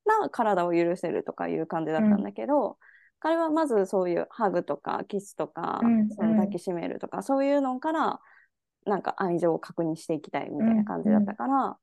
[0.05, 2.77] な体を許せるとかいう感じだったんだけど、
[3.19, 8.19] 彼はまずそういうハグとかキスとか、うんうんその抱きしめるとかそういうのから
[8.85, 11.77] なんか愛情を確認していきたいみたいな感じだったから、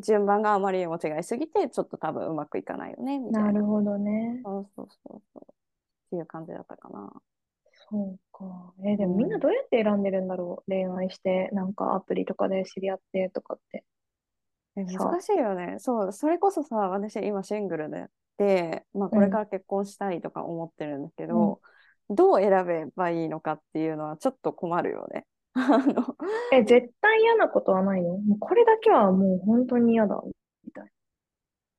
[0.00, 3.52] 順番があまりにも違いすぎてちょっと多分うまくいかないよねみたいな。
[3.52, 4.40] なるほどね。
[4.44, 7.10] そうそうそうそうっていう感じだったかな。
[7.90, 8.74] そうか。
[8.84, 10.70] えーでもみんなどうやって選んでるんだろう。
[10.70, 13.84] 恋愛して、なんかアプリとかで知り合ってとかって。
[14.84, 15.76] 難しいよね。
[15.78, 18.06] そう、それこそさ、私今シングルで、
[18.38, 21.60] で、まあこれから結婚したいとか思ってるんだけど、
[22.10, 25.26] どう選べばいいのかっていうのはちょっと困るよね。
[26.52, 28.18] え、絶対嫌なことはないの？
[28.18, 30.20] もうこれだけはもう本当に嫌だ。
[30.64, 30.88] みたい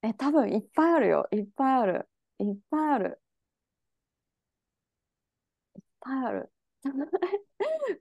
[0.01, 1.27] え、多分いっぱいあるよ。
[1.31, 2.09] いっぱいある。
[2.39, 3.21] いっぱいある。
[5.75, 6.51] いっぱいある。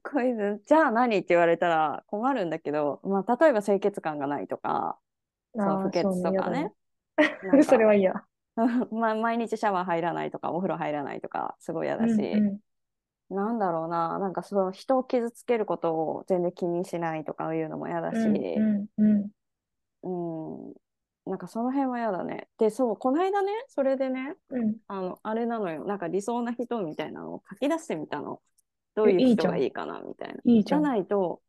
[0.02, 4.98] こいつじゃあ何って言われたら困るんだけど、まあ、例えば清潔感がないとか
[5.54, 6.72] その不潔とかね。
[7.18, 8.24] そうなんか それは嫌。
[8.90, 12.60] まあ、毎日シャワー入らないとかお風呂入らないとかすごい嫌だし、うんう
[13.34, 13.34] ん。
[13.34, 14.18] なんだろうな。
[14.18, 19.30] なんかその人を傷つけることを全然気にしないとかいうのも嫌だし、うんうん
[20.02, 20.68] うん。
[20.68, 20.74] うん、
[21.26, 22.48] なんかその辺は嫌だね。
[22.58, 24.76] でそうこの間ねそれでねうん。
[24.88, 25.84] あのあれなのよ。
[25.84, 28.40] なんか理想な人みたいなのを書き出してみたの
[28.96, 30.40] どういう人がいいかなみたいな。
[30.44, 31.40] いいじゃないと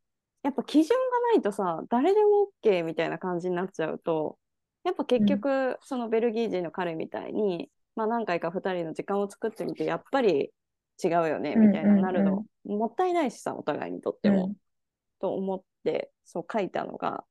[0.44, 4.38] やっぱ基準がないとさ誰でも OK みたいな感じになっちゃうと
[4.88, 10.54] やっぱ結局、そのベルギー人の彼みたいに、まあ、何回か2人の時間を作ってみてやっぱり
[11.04, 14.56] 違うよねみたいななるの、もったいないしさお互いにとっても、
[15.20, 17.26] と思ってそう書いたのが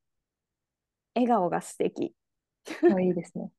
[1.14, 2.14] 笑顔が素敵。
[3.00, 3.50] いいですね。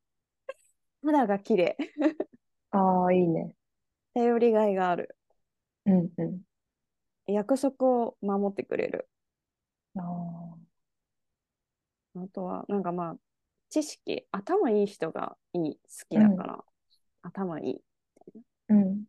[1.04, 1.76] 肌が綺麗。
[2.70, 3.52] ああ、いいね。
[4.14, 5.17] 頼りがいがある
[5.88, 6.42] うんうん。
[7.28, 9.08] 約束を守ってくれる。
[9.96, 10.68] あ
[12.16, 13.18] あとはなんかまあ
[13.70, 16.64] 知識頭いい人がいい好きだから、
[17.24, 18.76] 頭いいっーう。
[18.76, 19.06] ん。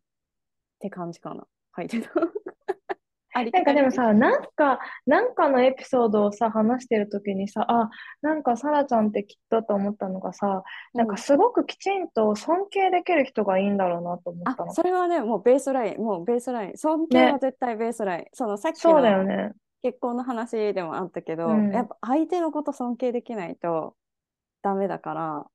[0.80, 1.46] て感じかな。
[1.76, 2.10] 書いてた
[3.34, 7.90] なんかでもあさ、なんか、なんかのエピソードをさ、話してるときにさ、あ、
[8.22, 10.62] なんかサラちゃんってきっとと思ったのがさ、
[10.94, 14.70] りなんかすごくきちんと尊敬できる人がいいんだろうなと思ったの。
[14.70, 16.76] あそれはねもうベースラインもうベースライン。
[16.76, 19.52] 尊敬は絶対ベースライン、そのさっきそうだよのね。
[19.82, 21.70] 結婚の話でもあったけど、うん。
[21.70, 23.94] やっぱ相手のこと尊敬できないと
[24.62, 25.46] ダメだから。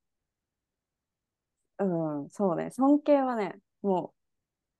[1.80, 2.70] うんそうね。
[2.72, 4.14] 尊敬はねも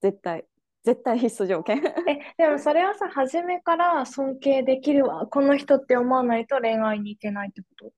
[0.00, 0.44] 絶対
[0.84, 7.92] 絶対必須条件え、でもそれはさ、初めから尊敬できるわ、この人って思わないと恋愛に行けないってこと？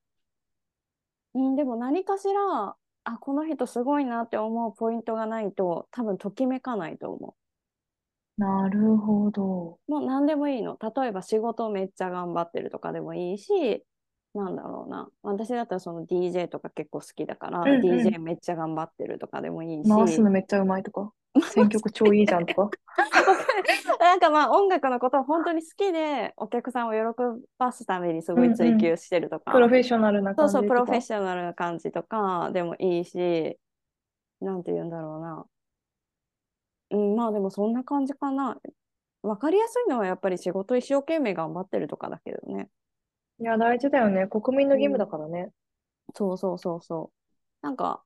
[1.34, 7.36] うん、でも何かしらあこの人すごいなって思うポイントがないと多分ときめかないと思
[8.38, 9.78] なるほど。
[9.88, 9.90] う。
[9.90, 10.78] もう何でもいいの。
[10.80, 13.84] 例えば仕事めっちゃ頑張ってるとかでもいいし
[14.36, 21.12] なんだろうな私だったらその DJ とか結構好きだから、うんうん DJ めっちゃ頑張ってるとかでもいいし回すのめっちゃうまいとか、
[21.52, 22.70] 選曲超いいじゃんとか。
[24.00, 27.18] なんかまあ音楽のことを本当に好きでお客さんを喜
[27.58, 31.00] ばすためにすごい追求してるとか、プロフェッショナルなそうそう、感じとかプロフェッ。
[31.00, 33.58] ショナルな感じとかでもいいし、
[34.40, 35.46] なんて言うんだろうな。
[36.90, 38.58] うん、まあでもそんな感じかな。
[39.22, 42.68] わかりやすいのはやっぱり仕事一生懸命頑張ってるとかだけどね。
[43.38, 44.26] いや、大事だよね。
[44.28, 45.50] 国民の義務だからね。
[46.14, 47.10] そうそうそうそ
[47.62, 47.66] う。
[47.66, 48.02] なんか、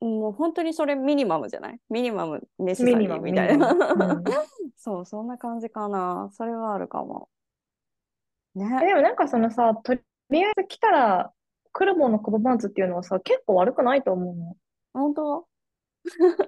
[0.00, 1.80] もう本当にそれミニマムじゃない？
[1.88, 3.72] ミニマムネセサリミニマムーみたいな。
[3.72, 4.24] ミニマムうん
[4.76, 6.28] そう、そんな感じかな。
[6.32, 7.28] それはあるかも。
[8.54, 8.66] ね。
[8.82, 11.32] えでもなんかそのさ、とりあえず来たら
[11.72, 14.56] 来るもの拒まずっていうのはさ、結構悪くないと思うの。
[14.92, 15.48] 本当？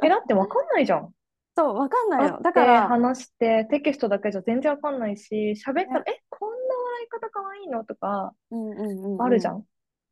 [0.02, 1.12] え、だってわかんないじゃん。
[1.56, 2.28] そう、わかんないの。
[2.28, 6.57] 会ってだから、話してテキストだけじゃ全然わかんないし、喋ったら、え、こん
[7.00, 9.64] い方かわいいのとかうんうんうんうんあるじゃん。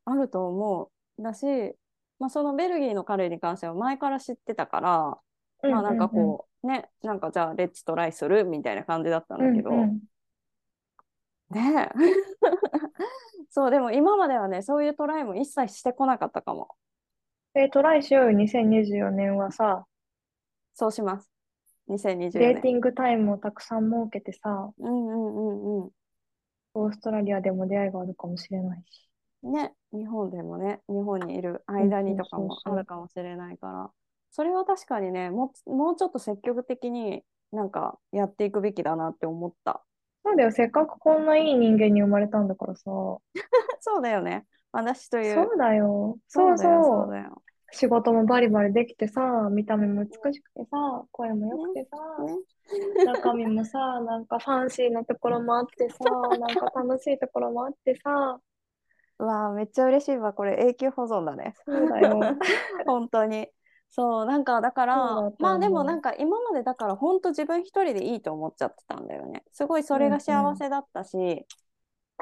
[0.05, 1.21] あると思う。
[1.21, 1.45] だし、
[2.19, 9.99] まあ、そのベルギーの彼に関しては前から知ってたから、まあなんかこう、ね、なんかじゃあレッツトライするみたいな感じだったんだけど、うんうん
[11.49, 11.89] ねえ
[13.49, 16.75] そう、でも今まではね、そういうトライも一切してこなかったかも。
[17.53, 19.85] え、トライしようよ、2024年はさ、
[20.73, 21.31] そうします。
[21.87, 22.31] 2024年。
[22.31, 25.91] デーティングタイムをたくさん設けてさ、うんうんうんう
[26.77, 29.09] オーストラリアでも出会いがあるかもしれないし。
[29.47, 29.51] ん。
[29.51, 33.91] ね、日本でもね、日本にいる間にとかもあるかもしれないから、
[34.31, 39.83] それは確かにね、もう、もうちょっと積極的になんかやっていくべきだなって思った。
[40.23, 42.83] そうだよ、せっかくこんないい人間に生まれたんだからさ。
[43.79, 44.45] そうだよね。
[44.71, 45.35] 私という。
[45.35, 46.17] そうだよ。
[46.27, 47.07] そだよ、そううそ。
[47.09, 47.41] うだよ。
[47.71, 55.97] 仕事もバリバリできてさ、見た目も美しくてさ、声も良くてさ、ね、中身もさ、なんかファンシーなところもあってさ、
[56.39, 58.39] なんか楽しいところもあってさ、
[59.19, 60.33] うわあ、めっちゃ嬉しいわ。
[60.33, 61.55] これ永久保存だね。
[61.65, 62.19] そうだよ。
[62.85, 63.49] 本当に。
[63.89, 69.43] そう、なんかだから、まあでもなんか今までだから本当自分一人でいいと思っちゃってたんだよね。
[69.51, 71.45] すごいそれが幸せだったし、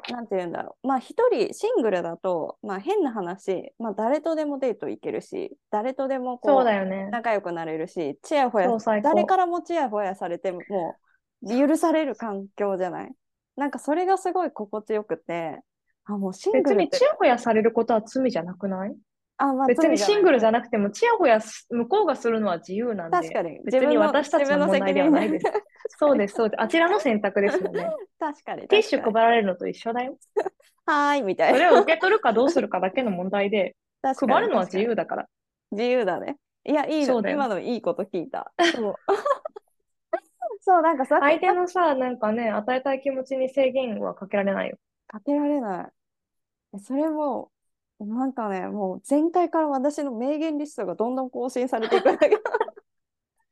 [0.09, 0.87] なんて言うんだろう。
[0.87, 7.09] まあ一人シングルだと、まあ変な話、まあ誰とでもデート行けるし、誰とでもこそうだよね。
[7.11, 9.09] 仲良くなれるし、ちやほやそう、最高。
[9.09, 10.95] 誰からもちやほやされてもも
[11.43, 13.11] う許される環境じゃない？
[13.55, 15.61] なんかそれがすごい心地よくて、
[16.03, 18.95] あ、もうシング別ルってにチヤホヤされることは罪じゃなくない？
[19.37, 23.59] あ、まあ、別にシングルじゃゃなくても、チヤホヤす向こうがするのは自由なんで、確かに。
[23.65, 25.45] 別に私たちの問題ではないです。
[25.99, 26.61] そうです、そうです。
[26.61, 27.89] あちらの選択ですもんね。
[28.19, 28.67] 確かに。
[28.67, 30.11] ティッシュ配られるのと一緒だよ。
[30.11, 30.17] に
[30.85, 31.57] はーい、みたいな。
[31.57, 35.27] それを受け取るかどうするかだけの問題で、配るのは自由だから。
[35.71, 36.37] 自由だね。
[36.63, 37.19] いや、いいの。
[37.29, 38.51] 今のいいこと聞いた。
[38.75, 38.95] そう。
[40.61, 44.77] そう、なんかさ、相手のさ、なんかね、与えたい気持ちに制限はかけられないよ。
[45.07, 45.91] かけられな
[46.75, 46.79] い。
[46.79, 47.51] それも、
[47.99, 52.41] なんかね、もう前回から私の名言リストがどんどん更新されていくんだけど、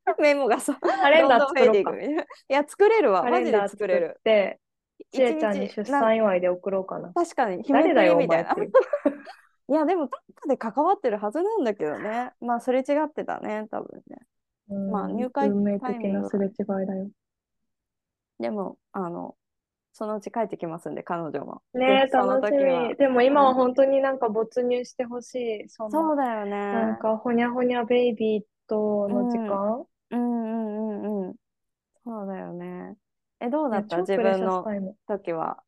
[0.19, 3.23] メモがさ、カレンダー作ろうかいや、作れるわ。
[3.23, 4.21] カマジで作作れるっ。
[4.21, 4.59] て、
[4.99, 7.13] 一ちえちゃんに日出産祝いで送ろうかな。
[7.13, 8.53] 確かに、日めく誰だよ、おりみたいな。
[9.69, 12.33] いや、でも、どっかで関わってるはずなんだけどね。
[12.41, 14.17] まあ、すれ違ってたね、多分ね。
[14.91, 17.09] まあうん入会運命的なすれ違いだよ。
[18.39, 19.35] でも、あの、
[19.93, 21.61] そのうち帰ってきますんで、彼女も。
[21.73, 22.95] ね楽しみ。
[22.95, 25.69] でも今は本当になんか没入してほしい。
[25.69, 26.71] その、そうだよね。
[26.71, 29.85] なんか、ほにゃほにゃベイビーとの時間？
[30.11, 31.35] うんうんうんうん。
[32.03, 32.95] そうだよね。
[33.39, 33.99] え、どうだった？
[33.99, 34.65] 自分の。
[35.07, 35.63] 時は。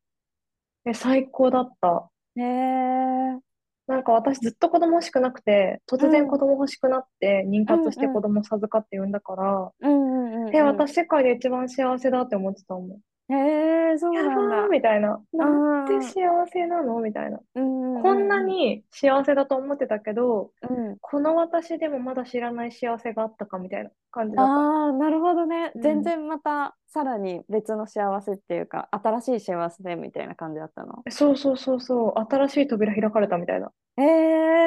[0.84, 2.10] え、最高だった。
[2.36, 3.38] へえ。
[3.86, 10.56] なんか私ずっと子供欲しくなくて、突然子供欲しくなって、妊活して子供授かって産んだから、うんうんうんうん。
[10.56, 13.00] え、私世界で一番幸せだって思ってたもん。
[13.28, 14.70] へえ、そうやばなんだー。
[14.70, 15.20] みたいな。
[15.32, 17.00] なんうんて幸せなの？
[17.00, 17.40] みたいな。
[17.54, 20.96] うんうんこんなに幸せだと思ってたけど、うんうん。
[21.00, 24.52] この私でもまだ知らない幸せがあったかみたいな感じだった。
[24.52, 25.72] ああ、なるほどね。
[25.74, 31.02] うん全然またさらに別の幸せっていうか、新しい幸せみたいな感じだったの？
[31.10, 32.20] そうそうそうそう。
[32.32, 33.72] 新しい扉開かれたみたいな。
[33.96, 34.02] へ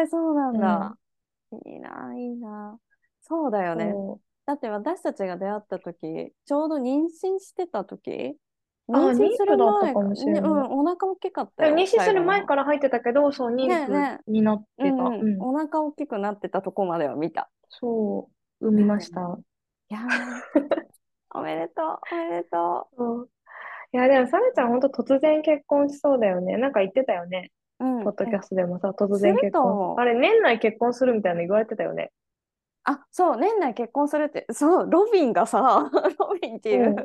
[0.01, 0.97] え、そうなんだ。
[1.65, 2.77] いいな、いいな。
[3.21, 3.91] そうだよね。
[3.93, 8.33] そだって私たちが出会った時、ちょうど妊娠してた時あ
[8.89, 11.75] 妊娠する妊婦だった前かもしれないねうん、お腹大きかったよ。
[11.75, 12.45] も妊娠する前ら。
[12.45, 14.83] から入ってたけど、そう、妊婦になってた。
[14.89, 17.49] うんうんうんお腹大きくなってたとこまでは見た。
[17.69, 18.29] そ
[18.61, 19.37] う、産みました。
[19.89, 20.85] いやー
[21.35, 23.29] おめでとう、おめでとそう
[23.91, 26.57] いや、でも、サメちゃん、ほんと突然結婚しそうだよね。
[26.57, 27.51] なんか言ってたよね。
[27.79, 27.85] う。
[27.85, 28.03] うん。
[28.03, 29.95] ポッドキャストでもさ、突然結婚。
[29.99, 32.11] あれ、年内結婚するみたいなの言われてたよね。
[32.83, 35.89] あ、そう、年内結婚するって、そう、ロビンがさ、
[36.19, 36.95] ロビンっていう、うん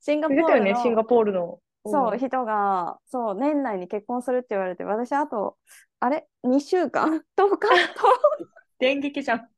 [0.00, 1.60] シンガポールのシンガポールの。
[1.86, 5.56] そう、ん人が、そう、年内に結婚するって言われて、私、あと、
[5.98, 7.68] あれ ?2 週間 ?10 日？
[8.78, 9.48] 電撃じゃん。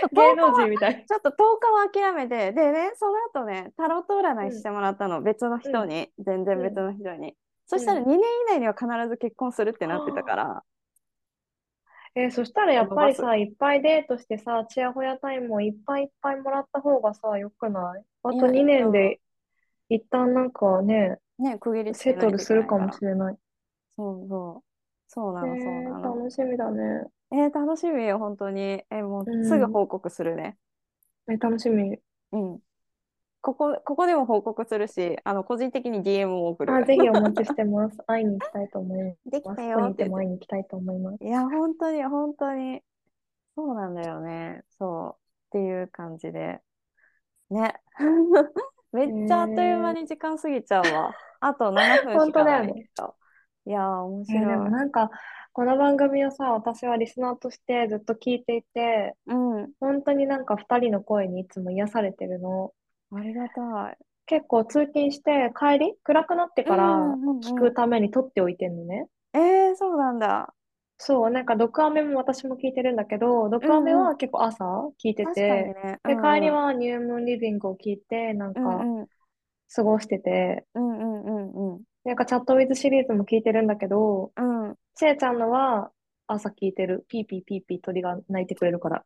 [0.00, 1.04] と芸10日は能人みたい。
[1.06, 7.34] ちょっと10日は諦めて、でね、その後ね、タロット占いしてもらったの、別の人に、全然別の人に。
[7.66, 10.62] そしたら2年以内には必ず結婚するってなってたから、
[12.14, 18.04] えーそしたらやっぱりさ、いっぱいデートしてさ、チヤホヤタイムをいっぱいいっぱいもらった方がさ、よくない？
[18.22, 19.20] あといや2年で
[19.90, 23.38] 一旦なんかね、ね、区切りつセトルけないといけないするかもしれない。
[23.96, 24.70] そうそう。
[25.08, 26.18] そうなの、そうえーなの。
[26.18, 27.06] 楽しみだね。
[27.32, 28.60] えー楽しみよ、本当に。
[28.62, 30.56] えーもううんすぐ報告するね。
[31.28, 31.98] え楽しみ。
[32.32, 32.62] うん。
[33.42, 36.86] ここ、ここでも報告するし、あの、個人的に DM を送るかあ、ら。
[36.86, 37.98] ぜひお待ちしてます。
[38.06, 39.30] 会いに行きたいと思います。
[39.30, 41.24] できたこよっても会いに行きたいと思います。
[41.24, 42.82] いや、本当に、本当に。
[43.56, 44.64] そうなんだよね。
[44.78, 45.20] そう。
[45.48, 46.60] っていう感じで。
[47.50, 47.74] ね。
[48.92, 51.16] めっちゃあっという間に時間過ぎちゃうわ。
[51.40, 53.16] あと7分しかないけど。
[53.66, 54.70] いやー、面えーでも白い。
[54.70, 55.10] なんか、
[55.52, 59.72] この番組をさ、私はリスナーとしてずっと聞いていて、うん。
[59.80, 62.74] 本当になんか2人の声にいつも癒されてるの。
[63.12, 63.98] ありがたい。
[64.26, 69.06] 結構通勤して帰り、暗くなってから聞くために撮っておいてんのね。
[69.34, 70.54] えー、そうなんだ。
[70.98, 74.64] そう、なんか、ドクアメも私も聞いてるんだけど、ドクアメは結構朝
[75.04, 76.00] 聞いてて、ね。
[76.06, 79.08] で、うん帰りは New Moon Living を聞いて、なんうんか、うん
[79.74, 84.70] 過ごしてて、うんうんうんうんなんか、 Chat With シリーズも聞いてるんだけど、うん。
[84.70, 84.76] うん。
[84.96, 85.92] ちえちゃんのは
[86.28, 87.06] 朝聞いてる。
[87.08, 89.04] ピーピーピーピー鳥が鳴いてくれるから。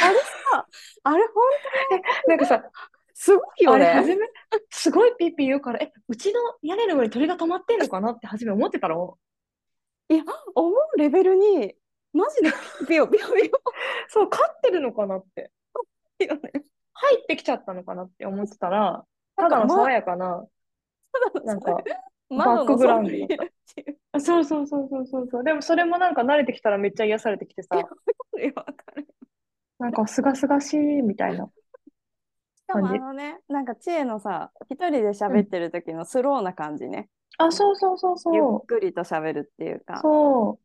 [0.00, 0.20] あれ、
[1.02, 2.62] ほんなんかさ、
[3.14, 3.92] すごいよあれ、ね。
[3.94, 4.26] 初め、
[4.70, 9.18] すごいピーピー言うから、え、うちの屋根の上に鳥が止まってんのかなって初め思ってたの。
[10.54, 11.74] 思うレベルに、
[12.12, 12.52] マジで
[12.86, 13.50] ピヨピヨピヨ
[14.08, 15.50] そう、飼ってるのかなって。
[16.18, 19.04] 入ってきちゃったのかなって思ってたら、
[19.36, 20.46] ただの爽やかな、
[21.44, 21.82] なんか、
[22.30, 25.44] バックグラウンドそうそうそうそうそう。
[25.44, 27.94] でもそれもなんか慣れてきたらめっちゃ癒されてきてさ、わか
[28.94, 29.06] る。
[29.78, 31.46] なんかすがすがしいみたいな。
[31.46, 31.50] し
[32.66, 37.08] かもあのね、なんか知恵のさ、一人で喋ってる時のスローな感じね。
[37.38, 39.84] あ、そうそうそうゆっそくりと喋るっていうう。
[39.84, 40.58] か、そ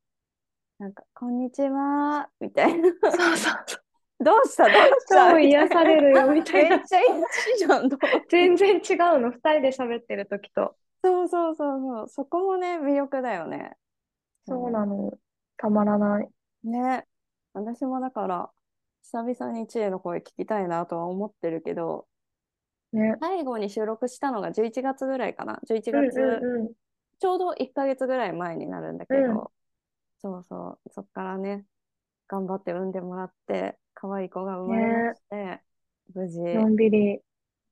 [0.80, 2.90] なんか、こんにちは、みたいな。
[2.90, 2.92] う。
[3.04, 3.58] そうそうそう。
[4.24, 4.64] どうした？
[4.66, 5.32] どうした？
[5.32, 6.86] 超癒されるよみたいなめっ。
[6.86, 7.10] ちゃ癒
[7.56, 7.90] しじゃん。
[8.30, 9.32] 全然違うの。
[9.32, 10.76] 二人で喋ってる時と。
[11.04, 12.08] そうそうそうそう。
[12.08, 13.74] そこもね、魅力だよね。
[14.48, 15.14] そうなの。
[15.58, 16.30] たまらない。
[16.64, 17.06] ね。
[17.54, 18.50] 私もだから、
[19.04, 22.08] 久々に知恵の声聞きたいなとは思ってるけど、
[22.94, 23.16] ね。
[23.22, 25.60] 最後に収録したのが11月ぐらいかな。
[25.68, 26.72] 11うん月、うんうん。
[27.20, 29.44] ちょうど1ヶ月ぐらい前になるんだけど、うん
[30.24, 31.66] そうそう、そっからね、
[32.28, 35.62] 頑張って産んでもらって、可愛い子が生まれまして、
[36.14, 36.40] 無事。
[36.42, 37.22] のんびり、ね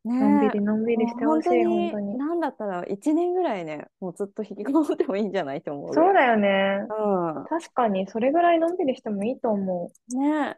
[0.03, 2.17] のんびりのんびりしてほしい、本当に。
[2.17, 5.93] なんだったら1年ぐらいね、もうずっと引きこもってもいいんじゃないと思う。
[5.93, 6.88] そうだよね。
[6.89, 7.45] うん。
[7.45, 10.57] 確かに、それぐらいのんびりしてもいいと思ね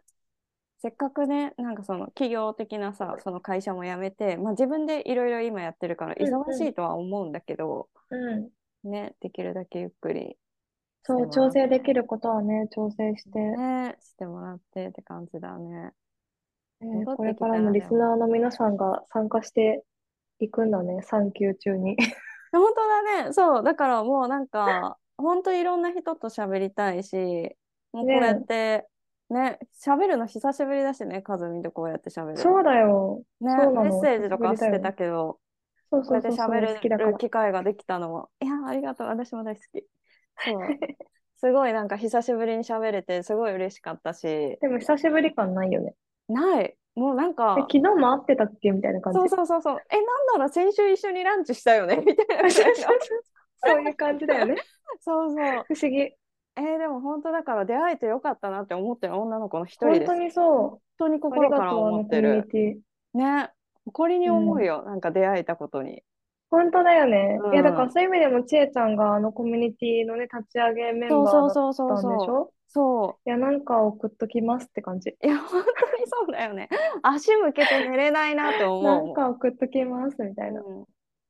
[0.81, 8.15] せっかくね、なんかその企業的なさ、その会社も辞めて、まあ自分でいろいろ今やってるから忙しいとは思うんだけど、う。
[8.15, 8.49] うん。
[8.89, 10.37] ね、できるだけゆっくり
[11.03, 15.91] そう、調整できることはね、調整して、ね、してもらってって感じだね。
[16.79, 19.83] ね戻ってきたらこれからもリスナーの皆さんが参加して
[20.39, 21.95] いくんだね、産休中に。
[22.51, 27.55] 本当だね、そう、だからもうなんか、 本当いろんな人と喋りたいし、
[27.93, 28.87] もうこうやって、
[29.31, 32.37] ね、喋るの久しぶりだしね、カズミンとこうやって喋るの。
[32.37, 33.23] そうだよ。
[33.39, 35.39] ね、メッセージとかしてたけど、
[35.89, 37.17] そうこやってそううそうそう、喋好きだからる。
[37.17, 39.85] 機会ができたのも、いや、ありがとう、私も大好き。
[40.37, 40.79] そう。
[41.37, 45.95] すごいなんか久しぶりに喋れて、すごい嬉しかったし、でも久しぶり感ないよね。
[46.27, 46.77] ない。
[46.95, 49.19] もうなんえ、か、昨日も会ってたっけみたいな感じ。
[49.19, 51.97] そうそうそうそう、え、なんだろう、先週一緒にランチしたよね？
[51.97, 52.49] みたいな。
[53.63, 54.55] そういう感じだよね。
[54.99, 55.65] そうそう。
[55.67, 56.13] 不思議。
[56.57, 60.07] えーでも本当だから出会えてよかったなって思ってる女の子の一人です。
[60.07, 61.15] 本当に本そ当にう。
[61.15, 62.47] あり心から思ってる。
[63.13, 63.51] ね。
[63.85, 66.03] 誇りに思うよ、なんか出会えたことに。
[66.49, 67.39] 本当だよね。
[67.41, 73.29] うんいや、だからそういう意味でも、ちえちゃんがあのコミュニティのね、立ち上げメンそうバーだそうそうったんでしそうそう。
[73.29, 75.11] いや、なんか送っときますって感じ。
[75.11, 75.17] う。
[75.23, 76.69] いや、本当にそうだよね。
[77.03, 78.83] 足向けて寝れないなって思う。
[78.83, 80.61] なんか送っときますみたいな。
[80.61, 80.85] う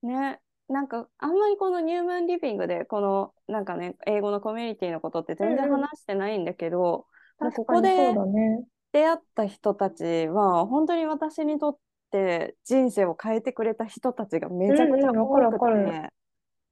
[0.05, 0.39] ん、ね。
[0.72, 7.05] なんかあんまりこのニュームーンリビングでこのなんかね英語のコミュニティのことって全然うんうん話してないんだけど、も
[7.39, 8.72] う確かにここで。
[8.93, 11.78] 出会った人たちは本当に私にとっ
[12.11, 16.09] て人生を変えてくれた人たちがめちゃくちゃ多くて、わかる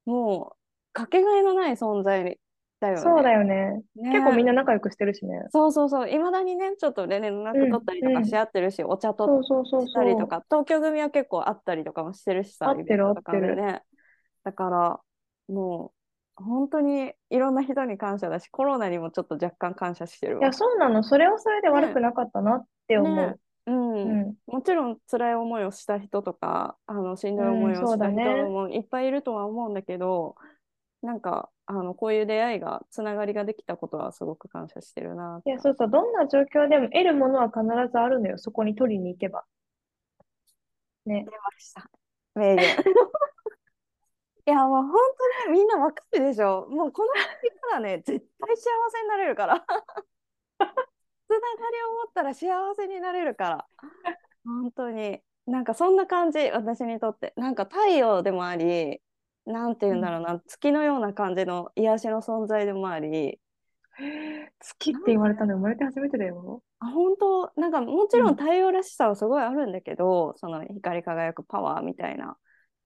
[0.05, 0.57] もう
[0.91, 2.37] かけがえのない存在
[2.81, 3.01] だよね。
[3.01, 3.81] そうだよね。
[3.95, 5.43] ね結構みんな仲良くしてるしね。
[5.49, 10.17] そうそうそういまだにねちょっと連絡取ったりとかし合ってるし、お茶とそうそうそうしたり。
[10.17, 13.81] とか東京組は結構会ったりとかもしてるしさ会ってるってね
[14.43, 14.99] だから
[15.53, 15.91] も
[16.39, 21.03] う本当にいろんな人に感謝だしコロナにもちょっと若干感謝してるわいや、そうなの。
[21.03, 23.35] それはそれで悪くなかったなって思ね
[23.67, 23.71] う。
[23.71, 24.35] うんうん。
[24.47, 30.35] もちろん辛い思いをした人とかあのしんどい思いをした人もいっぱいいるとは思うんだけど、
[31.01, 35.41] なんかあのこういう出会いがつながりができたことはすごく感謝してるな。
[35.45, 35.89] いや、そうそう。
[35.89, 37.61] どんな状況でも得るものは必
[37.91, 38.37] ずあるのよ。
[38.37, 39.43] そこに取りに行けば。
[41.05, 41.25] ね。
[41.25, 41.89] 出ました。
[42.33, 42.65] 名言。
[44.49, 44.93] いやもう本
[45.45, 46.67] 当にみんなわかるでしょ。
[46.69, 47.21] もうこの時
[47.61, 49.59] からね 絶対幸せになれるから。
[49.59, 49.63] つ
[50.59, 53.67] ながりを持ったら幸せになれるから。
[54.43, 58.99] 本当になんかそんな感じ私にとってなんか太陽でもあり
[59.45, 63.39] なんて言うんだろうな、月のような感じの癒しの存在でもあり
[63.99, 64.03] 好
[64.79, 66.63] きって言われたの生まれて初めてだよ。
[66.79, 67.51] あ本当？
[67.55, 72.37] なんかもちろうんん太陽らしさはすごいあるんだけど、その光り輝くパワーみたいな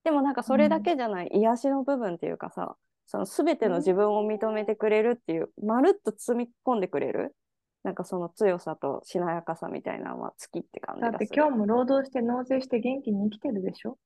[0.04, 2.76] でもなんかそれだけじゃない、癒しの部分っていうかさ
[3.06, 7.36] その全ての自分を認めてくれるっていう、まるっと包み込んでくれる？
[7.84, 13.98] なんかその強さとしなやかさみたいなのは好きって感じだって今日も労働して納税して元気に生きてるでしょ？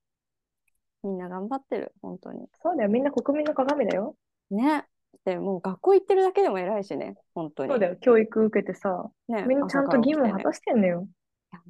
[1.03, 2.89] みんな頑張ってる本当にそうだよ。
[2.89, 4.15] みんな国民の鏡だよ。
[4.49, 4.85] ね
[5.25, 7.97] でもう学校行ってるだけでも偉いしね本当にそうだよ。
[7.97, 11.07] 教育受けてさ、ねみんなちゃんと義務を果たしてんのよ。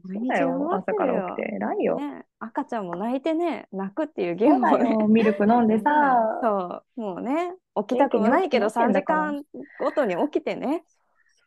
[0.04, 1.56] 毎日朝から起きて。
[1.56, 1.98] 偉いよ。
[1.98, 5.08] ね、赤ちゃんも泣いてね泣くっていう義そう務をね。
[5.08, 7.02] ミルク飲んでさ、そう。
[7.02, 7.56] もうね
[7.88, 9.44] 起きたくもないけど3時間
[9.80, 10.84] ごとに起きてね。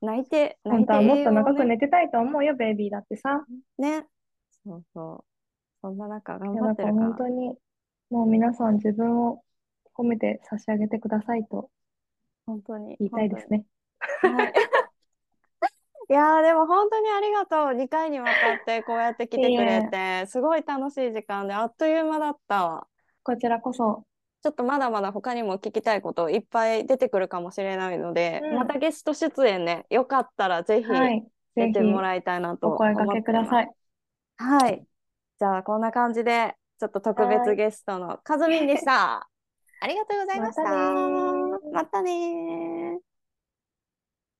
[0.02, 3.44] 泣いて泣本いて当はもっと長く寝てたいと思うよ、ベイビーだってさ。
[3.78, 4.06] ね。
[4.64, 5.24] そうそう。
[5.82, 7.06] そんな中頑張ってるから。
[7.06, 7.54] 本当に、
[8.10, 9.42] もう皆さん自分を
[9.94, 11.70] 褒めて差し上げてくださいと
[12.46, 12.96] 本当に。
[12.98, 13.64] 言いたいですね。
[14.22, 14.52] はい
[16.10, 22.86] いやーでも本当にありがとう2回にわたってこうやって来てくれてすごい楽しい時間であっという間だったわ
[23.22, 24.04] こちらこそ。
[24.42, 30.88] ちょっとまだまだ他にも聞きたいこといっぱい出てくるかもしれないので、うんまたゲスト出演ね、よかったらぜひ
[31.54, 33.64] 出てもらいたいなとお声掛けください。
[33.66, 33.68] い。
[34.42, 34.82] はい。
[35.38, 39.28] じゃあこんな感じで、ちょっと特別ゲストのかずみんでした。
[39.82, 40.62] ありがとうございました。
[40.62, 42.69] またねーまたねー